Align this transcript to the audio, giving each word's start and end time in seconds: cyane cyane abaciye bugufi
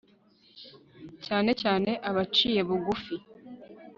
cyane 1.25 1.51
cyane 1.61 1.91
abaciye 2.09 2.61
bugufi 2.67 3.15